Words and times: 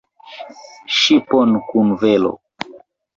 ŝipon 0.99 1.53
kun 1.67 1.91
velo! 2.05 2.33